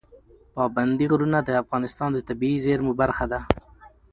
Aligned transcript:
پابندی 0.55 1.05
غرونه 1.11 1.39
د 1.43 1.49
افغانستان 1.63 2.09
د 2.13 2.19
طبیعي 2.27 2.57
زیرمو 2.65 2.93
برخه 3.01 3.25
ده. 3.31 3.39